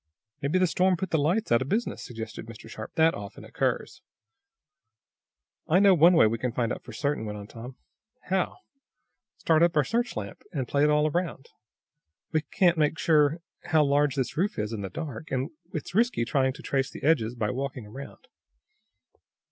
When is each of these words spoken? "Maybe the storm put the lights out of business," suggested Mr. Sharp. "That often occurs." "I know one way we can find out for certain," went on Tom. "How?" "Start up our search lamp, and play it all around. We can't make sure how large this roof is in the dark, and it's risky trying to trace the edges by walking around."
"Maybe 0.41 0.57
the 0.57 0.65
storm 0.65 0.97
put 0.97 1.11
the 1.11 1.19
lights 1.19 1.51
out 1.51 1.61
of 1.61 1.69
business," 1.69 2.03
suggested 2.03 2.47
Mr. 2.47 2.67
Sharp. 2.67 2.91
"That 2.95 3.13
often 3.13 3.45
occurs." 3.45 4.01
"I 5.67 5.77
know 5.77 5.93
one 5.93 6.15
way 6.15 6.25
we 6.25 6.39
can 6.39 6.53
find 6.53 6.73
out 6.73 6.81
for 6.83 6.91
certain," 6.91 7.23
went 7.23 7.37
on 7.37 7.45
Tom. 7.45 7.75
"How?" 8.23 8.57
"Start 9.37 9.61
up 9.61 9.77
our 9.77 9.83
search 9.83 10.15
lamp, 10.17 10.41
and 10.51 10.67
play 10.67 10.83
it 10.83 10.89
all 10.89 11.05
around. 11.05 11.49
We 12.31 12.41
can't 12.41 12.79
make 12.79 12.97
sure 12.97 13.41
how 13.65 13.83
large 13.85 14.15
this 14.15 14.35
roof 14.35 14.57
is 14.57 14.73
in 14.73 14.81
the 14.81 14.89
dark, 14.89 15.29
and 15.29 15.51
it's 15.71 15.93
risky 15.93 16.25
trying 16.25 16.53
to 16.53 16.63
trace 16.63 16.89
the 16.89 17.03
edges 17.03 17.35
by 17.35 17.51
walking 17.51 17.85
around." 17.85 18.27